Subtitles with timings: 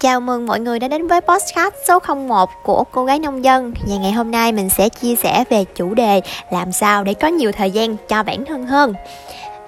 [0.00, 3.74] Chào mừng mọi người đã đến với podcast số 01 của cô gái nông dân.
[3.88, 7.28] Và ngày hôm nay mình sẽ chia sẻ về chủ đề làm sao để có
[7.28, 8.94] nhiều thời gian cho bản thân hơn.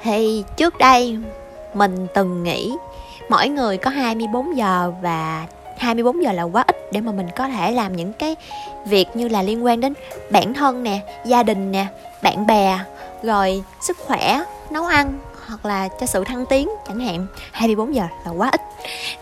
[0.03, 1.19] Thì trước đây
[1.75, 2.73] mình từng nghĩ
[3.29, 5.47] mỗi người có 24 giờ và
[5.79, 8.37] 24 giờ là quá ít để mà mình có thể làm những cái
[8.87, 9.95] việc như là liên quan đến
[10.31, 11.87] bản thân nè, gia đình nè,
[12.23, 12.79] bạn bè,
[13.23, 15.19] rồi sức khỏe, nấu ăn
[15.51, 18.61] hoặc là cho sự thăng tiến, chẳng hạn 24 giờ là quá ít.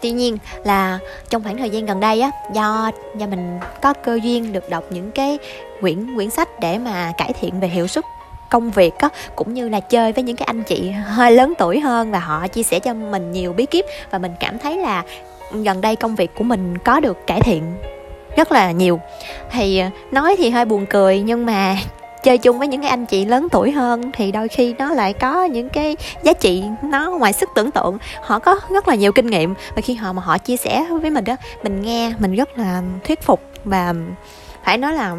[0.00, 0.98] Tuy nhiên là
[1.30, 4.84] trong khoảng thời gian gần đây á, do do mình có cơ duyên được đọc
[4.90, 5.38] những cái
[5.80, 8.04] quyển quyển sách để mà cải thiện về hiệu suất
[8.50, 11.80] công việc á, cũng như là chơi với những cái anh chị hơi lớn tuổi
[11.80, 15.02] hơn và họ chia sẻ cho mình nhiều bí kíp và mình cảm thấy là
[15.52, 17.62] gần đây công việc của mình có được cải thiện
[18.36, 19.00] rất là nhiều.
[19.50, 21.76] Thì à, nói thì hơi buồn cười nhưng mà
[22.22, 25.12] chơi chung với những cái anh chị lớn tuổi hơn, thì đôi khi nó lại
[25.12, 27.98] có những cái giá trị nó ngoài sức tưởng tượng.
[28.22, 31.10] Họ có rất là nhiều kinh nghiệm và khi họ mà họ chia sẻ với
[31.10, 33.94] mình đó mình nghe, mình rất là thuyết phục và
[34.64, 35.16] phải nói là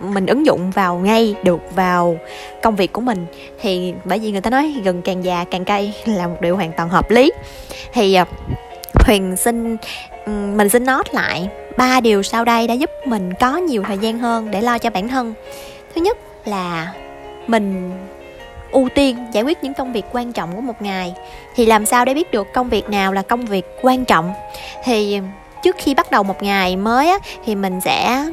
[0.00, 2.16] mình ứng dụng vào ngay được vào
[2.62, 3.26] công việc của mình.
[3.60, 6.72] Thì bởi vì người ta nói gần càng già càng cay là một điều hoàn
[6.76, 7.32] toàn hợp lý.
[7.92, 8.26] Thì à,
[8.94, 9.76] huyền xin
[10.26, 14.18] mình xin nói lại ba điều sau đây đã giúp mình có nhiều thời gian
[14.18, 15.34] hơn để lo cho bản thân.
[15.94, 16.92] Thứ nhất là
[17.46, 17.92] mình
[18.70, 21.14] ưu tiên giải quyết những công việc quan trọng của một ngày.
[21.54, 24.32] Thì làm sao để biết được công việc nào là công việc quan trọng?
[24.84, 25.20] Thì
[25.62, 28.24] trước khi bắt đầu một ngày mới á, thì mình sẽ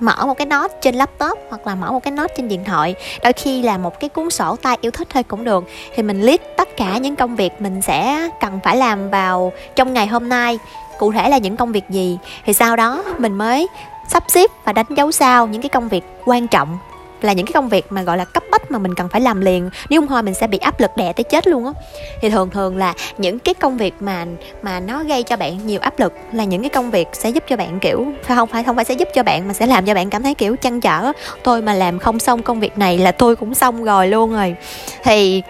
[0.00, 2.94] mở một cái note trên laptop hoặc là mở một cái note trên điện thoại.
[3.22, 5.64] Đôi khi là một cái cuốn sổ tay yêu thích thôi cũng được.
[5.94, 9.92] Thì mình list tất cả những công việc mình sẽ cần phải làm vào trong
[9.92, 10.58] ngày hôm nay.
[10.98, 12.18] Cụ thể là những công việc gì?
[12.44, 13.66] Thì sau đó mình mới
[14.08, 16.78] sắp xếp và đánh dấu sao những cái công việc quan trọng
[17.22, 19.40] là những cái công việc mà gọi là cấp bách mà mình cần phải làm
[19.40, 19.70] liền.
[19.90, 21.72] Nếu không thôi mình sẽ bị áp lực đè tới chết luôn á.
[22.20, 24.26] Thì thường thường là những cái công việc mà
[24.62, 27.44] mà nó gây cho bạn nhiều áp lực là những cái công việc sẽ giúp
[27.48, 28.48] cho bạn kiểu phải không?
[28.48, 30.56] Phải không phải sẽ giúp cho bạn mà sẽ làm cho bạn cảm thấy kiểu
[30.56, 31.12] chăn trở.
[31.42, 34.56] Tôi mà làm không xong công việc này là tôi cũng xong rồi luôn rồi.
[35.02, 35.42] Thì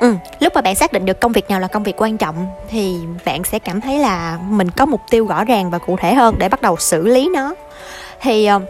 [0.00, 2.46] Ừ, lúc mà bạn xác định được công việc nào là công việc quan trọng
[2.68, 6.14] thì bạn sẽ cảm thấy là mình có mục tiêu rõ ràng và cụ thể
[6.14, 7.54] hơn để bắt đầu xử lý nó.
[8.20, 8.62] Thì uh,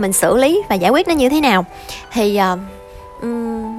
[0.00, 1.64] mình xử lý và giải quyết nó như thế nào.
[2.12, 2.58] Thì uh,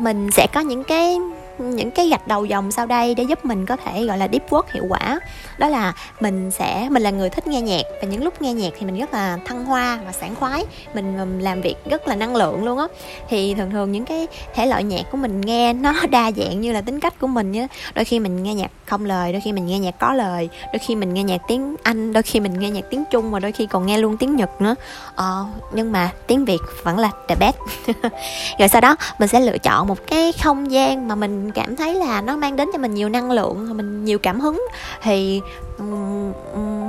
[0.01, 1.17] mình sẽ có những cái
[1.59, 4.49] những cái gạch đầu dòng sau đây để giúp mình có thể gọi là deep
[4.49, 5.19] work hiệu quả.
[5.57, 8.73] Đó là mình sẽ mình là người thích nghe nhạc và những lúc nghe nhạc
[8.79, 10.65] thì mình rất là thăng hoa và sảng khoái.
[10.93, 12.87] Mình làm việc rất là năng lượng luôn á.
[13.29, 16.71] Thì thường thường những cái thể loại nhạc của mình nghe nó đa dạng như
[16.71, 19.51] là tính cách của mình nhé đôi khi mình nghe nhạc không lời đôi khi
[19.53, 22.59] mình nghe nhạc có lời đôi khi mình nghe nhạc tiếng anh đôi khi mình
[22.59, 24.75] nghe nhạc tiếng trung và đôi khi còn nghe luôn tiếng nhật nữa.
[25.15, 27.55] Ờ, nhưng mà tiếng việt vẫn là the best.
[28.59, 31.95] Rồi sau đó mình sẽ lựa chọn một cái không gian mà mình cảm thấy
[31.95, 34.67] là nó mang đến cho mình nhiều năng lượng mình nhiều cảm hứng.
[35.01, 35.41] Thì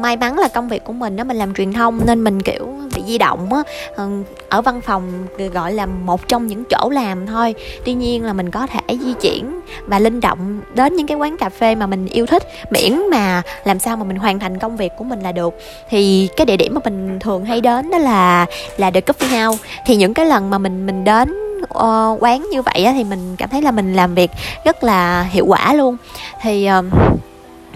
[0.03, 2.67] may mắn là công việc của mình đó mình làm truyền thông nên mình kiểu
[2.97, 3.63] bị di động á.
[3.97, 4.09] Ờ,
[4.49, 7.55] ở văn phòng gọi là một trong những chỗ làm thôi.
[7.84, 11.37] Tuy nhiên là mình có thể di chuyển và linh động đến những cái quán
[11.37, 14.76] cà phê mà mình yêu thích miễn mà làm sao mà mình hoàn thành công
[14.76, 15.54] việc của mình là được.
[15.91, 19.62] Thì cái địa điểm mà mình thường hay đến đó là là the coffee house.
[19.86, 21.28] Thì những cái lần mà mình mình đến
[21.62, 24.30] uh, quán như vậy á, thì mình cảm thấy là mình làm việc
[24.64, 25.97] rất là hiệu quả luôn.
[26.42, 26.84] Thì uh,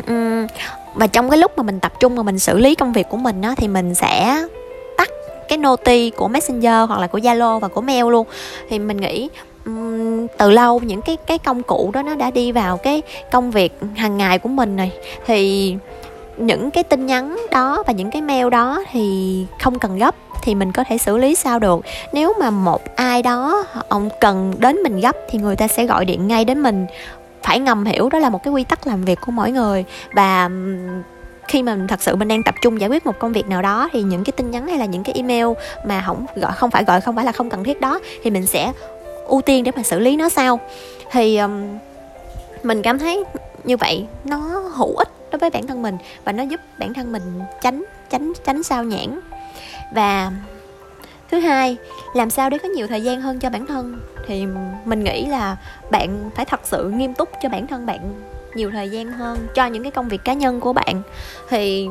[0.09, 0.47] um,
[0.95, 3.17] và trong cái lúc mà mình tập trung mà mình xử lý công việc của
[3.17, 4.43] mình á, thì mình sẽ
[4.99, 5.09] tắt
[5.49, 8.27] cái noti của messenger hoặc là của zalo và của mail luôn.
[8.69, 9.29] Thì mình nghĩ
[10.39, 13.03] từ lâu, những cái cái công cụ đó nó đã đi vào cái
[13.33, 14.93] công việc hàng ngày của mình này.
[15.27, 15.77] Thì
[16.37, 20.55] những cái tin nhắn đó và những cái mail đó thì không cần gấp thì
[20.55, 21.81] mình có thể xử lý sao được.
[22.13, 26.05] Nếu mà một ai đó ông cần đến mình gấp thì người ta sẽ gọi
[26.05, 26.87] điện ngay đến mình.
[27.43, 29.85] Phải ngầm hiểu đó là một cái quy tắc làm việc của mỗi người.
[30.13, 30.51] Và
[31.49, 33.63] khi mà mình thật sự mình đang tập trung giải quyết một công việc nào
[33.63, 35.47] đó thì những cái tin nhắn hay là những cái email
[35.85, 38.47] mà không gọi, không phải gọi, không phải là không cần thiết đó thì mình
[38.47, 38.73] sẽ
[39.27, 40.61] ưu tiên để mà xử lý nó sau
[41.11, 41.79] thì um,
[42.63, 43.25] mình cảm thấy
[43.65, 44.39] như vậy nó
[44.75, 48.33] hữu ích đối với bản thân mình và nó giúp bản thân mình tránh tránh
[48.45, 49.21] tránh sao nhãn
[49.95, 50.33] và
[51.31, 51.77] thứ hai
[52.15, 54.01] làm sao để có nhiều thời gian hơn cho bản thân?
[54.27, 54.47] Thì
[54.85, 55.57] mình nghĩ là
[55.91, 58.13] bạn phải thật sự nghiêm túc cho bản thân bạn
[58.57, 61.03] nhiều thời gian hơn cho những cái công việc cá nhân của bạn.
[61.49, 61.89] Thì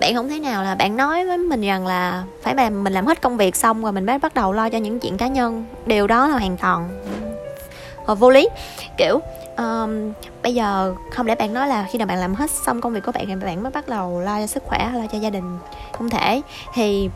[0.00, 3.06] bạn không thể nào là bạn nói với mình rằng là phải làm mình làm
[3.06, 5.66] hết công việc xong rồi mình mới bắt đầu lo cho những chuyện cá nhân.
[5.86, 6.88] Điều đó là hoàn toàn
[8.06, 8.48] ờ, vô lý.
[8.96, 9.20] Kiểu
[9.56, 10.12] um,
[10.42, 13.04] bây giờ không để bạn nói là khi nào bạn làm hết xong công việc
[13.06, 15.58] của bạn thì bạn mới bắt đầu lo cho sức khỏe lo cho gia đình
[15.92, 16.42] không thể.
[16.74, 17.10] Thì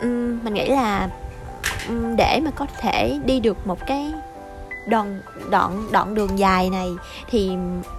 [0.00, 1.08] um, mình nghĩ là
[1.88, 4.12] um, để mà có thể đi được một cái
[4.86, 5.20] đoạn
[5.50, 6.88] đoạn đoạn đường dài này
[7.30, 7.50] thì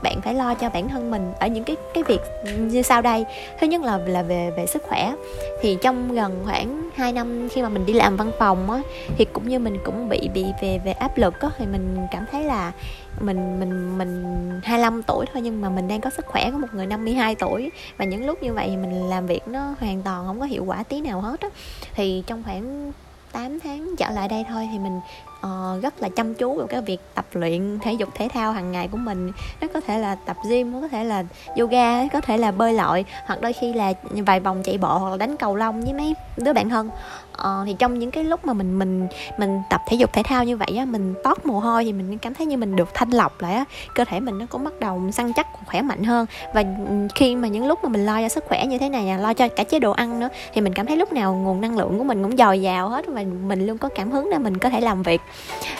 [0.04, 2.22] bạn phải lo cho bản thân mình ở những cái cái việc
[2.58, 3.26] như sau đây.
[3.60, 5.14] Thứ nhất là là về về sức khỏe.
[5.62, 8.82] Thì trong gần khoảng 2 năm khi mà mình đi làm văn phòng á,
[9.18, 12.26] thì cũng như mình cũng bị bị về về áp lực á, thì mình cảm
[12.32, 12.72] thấy là
[13.20, 14.24] mình mình mình
[14.64, 17.72] 25 tuổi thôi nhưng mà mình đang có sức khỏe của một người 52 tuổi.
[17.98, 20.66] Và những lúc như vậy thì mình làm việc nó hoàn toàn không có hiệu
[20.66, 21.50] quả tí nào hết á.
[21.96, 22.92] Thì trong khoảng
[23.32, 25.00] 8 tháng trở lại đây thôi thì mình
[25.46, 28.72] uh, rất là chăm chú vào cái việc tập luyện thể dục thể thao hàng
[28.72, 29.32] ngày của mình.
[29.62, 31.24] Nó có thể là tập gym nó có thể là
[31.58, 35.10] yoga có thể là bơi lội hoặc đôi khi là vài vòng chạy bộ hoặc
[35.10, 36.90] là đánh cầu lông với mấy đứa bạn thân.
[37.34, 39.08] Uh, thì trong những cái lúc mà mình mình
[39.38, 42.18] mình tập thể dục thể thao như vậy á mình tót mồ hôi thì mình
[42.18, 43.66] cảm thấy như mình được thanh lọc lại á.
[43.96, 46.26] Cơ thể mình nó cũng bắt đầu săn chắc khỏe mạnh hơn.
[46.54, 49.20] Và ừ, khi mà những lúc mà mình lo cho sức khỏe như thế này
[49.20, 51.78] lo cho cả chế độ ăn nữa thì mình cảm thấy lúc nào nguồn năng
[51.78, 54.58] lượng của mình cũng dồi dào hết và mình luôn có cảm hứng để mình
[54.58, 55.22] có thể làm việc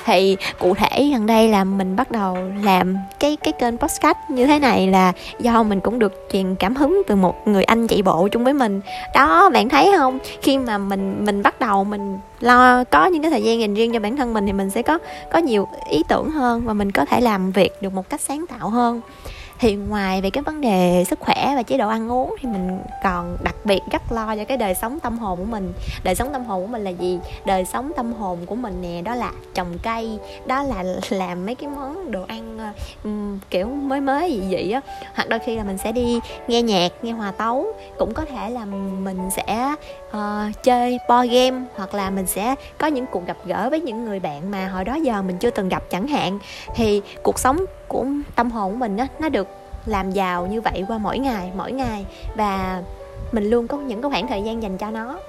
[0.06, 4.48] thì cụ thể gần đây là mình bắt đầu làm cái cái kênh podcast như
[4.48, 8.02] thế này là do mình cũng được truyền cảm hứng từ một người anh chạy
[8.02, 8.82] bộ chung với mình.
[9.14, 10.20] Đó, bạn thấy không?
[10.42, 13.94] Khi mà mình mình bắt đầu mình lo, có những cái thời gian dành riêng
[13.94, 14.98] cho bản thân mình thì mình sẽ có
[15.32, 18.46] có nhiều ý tưởng hơn và mình có thể làm việc được một cách sáng
[18.48, 19.02] tạo hơn
[19.60, 22.80] thì ngoài về cái vấn đề sức khỏe và chế độ ăn uống thì mình
[23.04, 25.74] còn đặc biệt rất lo cho cái đời sống tâm hồn của mình.
[26.04, 27.20] Đời sống tâm hồn của mình là gì?
[27.46, 31.56] Đời sống tâm hồn của mình nè đó là trồng cây đó là làm mấy
[31.56, 32.74] cái món đồ ăn
[33.04, 34.82] um, kiểu mới mới gì vậy á.
[35.16, 37.66] Hoặc đôi khi là mình sẽ đi nghe nhạc nghe hòa tấu
[37.98, 39.76] cũng có thể là mình sẽ
[40.10, 44.06] uh, chơi board game hoặc là mình sẽ có những cuộc gặp gỡ với những
[44.06, 46.40] người bạn mà hồi đó giờ mình chưa từng gặp chẳng hạn.
[46.76, 48.06] Thì cuộc sống của
[48.36, 49.48] tâm hồn của mình á, nó được
[49.86, 52.06] làm giàu như vậy qua mỗi ngày mỗi ngày.
[52.36, 52.82] Và
[53.32, 55.20] mình luôn có những cái khoảng thời gian dành cho nó.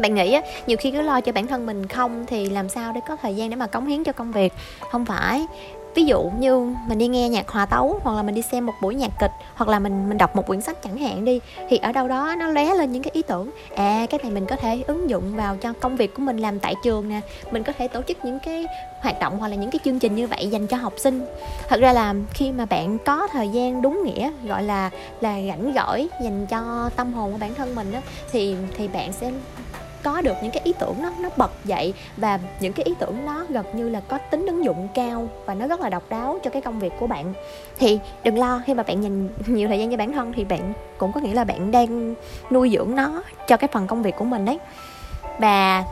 [0.00, 2.92] Bạn nghĩ á, nhiều khi cứ lo cho bản thân mình không thì làm sao
[2.92, 4.52] để có thời gian để mà cống hiến cho công việc?
[4.90, 5.46] Không phải
[5.94, 8.72] ví dụ như mình đi nghe nhạc hòa tấu, hoặc là mình đi xem một
[8.82, 11.76] buổi nhạc kịch, hoặc là mình mình đọc một quyển sách chẳng hạn đi, thì
[11.76, 13.50] ở đâu đó nó lóe lên những cái ý tưởng.
[13.76, 16.60] À cái này mình có thể ứng dụng vào cho công việc của mình làm
[16.60, 17.20] tại trường nè.
[17.50, 18.66] Mình có thể tổ chức những cái
[19.00, 21.26] hoạt động hoặc là những cái chương trình như vậy dành cho học sinh.
[21.68, 24.90] Thật ra là khi mà bạn có thời gian đúng nghĩa, gọi là
[25.20, 28.00] là rảnh rỗi dành cho tâm hồn của bản thân mình á,
[28.32, 29.30] thì thì bạn sẽ
[30.02, 33.26] có được những cái ý tưởng nó nó bật dậy và những cái ý tưởng
[33.26, 36.38] nó gần như là có tính ứng dụng cao và nó rất là độc đáo
[36.42, 37.34] cho cái công việc của bạn.
[37.78, 40.72] Thì đừng lo, khi mà bạn dành nhiều thời gian cho bản thân thì bạn
[40.98, 42.14] cũng có nghĩa là bạn đang
[42.50, 44.58] nuôi dưỡng nó cho cái phần công việc của mình đấy.
[45.38, 45.84] Và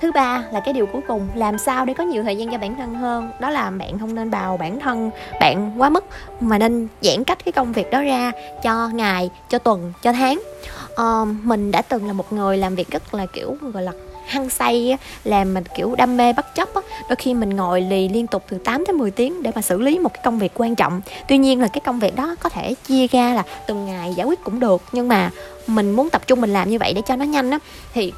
[0.00, 2.58] thứ ba là cái điều cuối cùng, làm sao để có nhiều thời gian cho
[2.58, 3.30] bản thân hơn?
[3.40, 5.10] Đó là bạn không nên bào bản thân
[5.40, 6.04] bạn quá mức
[6.40, 8.32] mà nên giãn cách cái công việc đó ra
[8.62, 10.42] cho ngày, cho tuần, cho tháng
[11.00, 13.92] uh, mình đã từng là một người làm việc rất là kiểu gọi là
[14.26, 16.80] hăng say làm mình kiểu đam mê bất chấp á.
[17.08, 19.80] Đôi khi mình ngồi lì liên tục từ 8 đến 10 tiếng để mà xử
[19.80, 21.00] lý một cái công việc quan trọng.
[21.28, 24.26] Tuy nhiên là cái công việc đó có thể chia ra là từng ngày giải
[24.26, 25.30] quyết cũng được nhưng mà
[25.66, 27.58] mình muốn tập trung mình làm như vậy để cho nó nhanh á
[27.94, 28.12] thì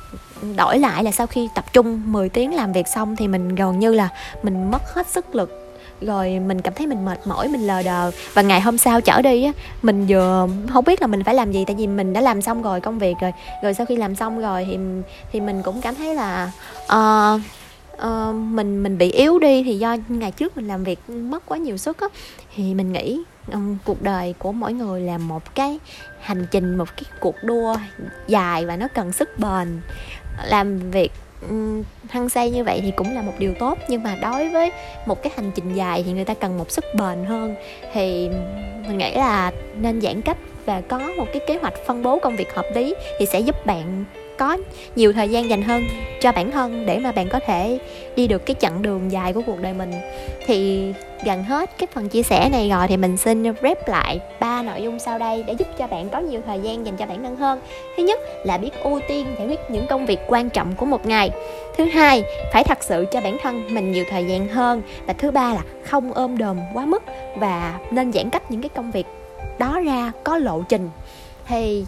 [0.57, 3.79] đổi lại là sau khi tập trung 10 tiếng làm việc xong thì mình gần
[3.79, 4.09] như là
[4.43, 5.64] mình mất hết sức lực
[6.01, 8.11] rồi mình cảm thấy mình mệt mỏi mình lờ đờ.
[8.35, 9.53] Và ngày hôm sau trở đi á
[9.83, 12.63] mình vừa không biết là mình phải làm gì tại vì mình đã làm xong
[12.63, 13.33] rồi công việc rồi.
[13.63, 14.79] Rồi sau khi làm xong rồi thì
[15.33, 16.51] thì mình cũng cảm thấy là
[16.85, 17.41] uh,
[18.07, 21.59] uh, mình mình bị yếu đi thì do ngày trước mình làm việc mất quá
[21.59, 22.07] nhiều sức á.
[22.57, 23.21] Thì mình nghĩ
[23.53, 25.79] um, cuộc đời của mỗi người là một cái
[26.21, 27.77] hành trình một cái cuộc đua
[28.29, 29.81] dài và nó cần sức bền.
[30.45, 31.13] Làm việc
[32.09, 34.71] hăng say như vậy thì cũng là một điều tốt, nhưng mà đối với
[35.07, 37.55] một cái hành trình dài thì người ta cần một sức bền hơn.
[37.93, 38.29] Thì
[38.89, 40.37] mình nghĩ là nên giãn cách
[40.67, 43.67] và có một cái kế hoạch phân bố công việc hợp lý thì sẽ giúp
[43.67, 44.05] bạn
[44.39, 44.57] có
[44.97, 45.83] nhiều thời gian dành hơn
[46.21, 47.79] cho bản thân để mà bạn có thể
[48.17, 49.93] đi được cái chặng đường dài của cuộc đời mình.
[50.47, 50.93] Thì
[51.25, 54.83] gần hết cái phần chia sẻ này rồi thì mình xin rep lại ba nội
[54.83, 57.37] dung sau đây để giúp cho bạn có nhiều thời gian dành cho bản thân
[57.37, 57.61] hơn.
[57.97, 61.07] Thứ nhất là biết ưu tiên giải quyết những công việc quan trọng của một
[61.07, 61.31] ngày.
[61.77, 64.83] Thứ hai, phải thật sự cho bản thân mình nhiều thời gian hơn.
[65.07, 67.03] Và thứ ba là không ôm đồm quá mức
[67.37, 69.07] và nên giãn cách những cái công việc
[69.59, 70.91] đó ra có lộ trình.
[71.47, 71.85] Thì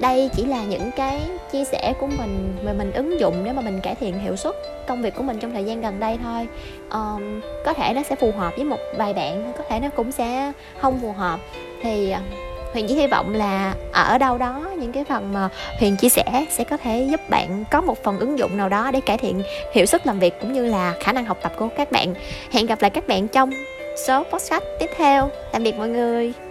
[0.00, 1.20] đây chỉ là những cái
[1.52, 4.54] chia sẻ của mình mà mình ứng dụng để mà mình cải thiện hiệu suất
[4.86, 6.48] công việc của mình trong thời gian gần đây thôi.
[6.90, 10.12] Um, có thể nó sẽ phù hợp với một vài bạn có thể nó cũng
[10.12, 11.40] sẽ không phù hợp.
[11.82, 12.20] Thì à,
[12.72, 15.48] huyền chỉ hy vọng là ở đâu đó những cái phần mà
[15.80, 18.90] huyền chia sẻ sẽ có thể giúp bạn có một phần ứng dụng nào đó
[18.90, 19.42] để cải thiện
[19.72, 22.14] hiệu suất làm việc cũng như là khả năng học tập của các bạn.
[22.52, 23.50] Hẹn gặp lại các bạn trong
[24.06, 25.30] số podcast tiếp theo.
[25.52, 26.45] Tạm biệt mọi người.